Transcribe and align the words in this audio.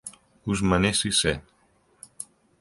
Ousmane 0.47 0.91
Cissé 0.99 1.33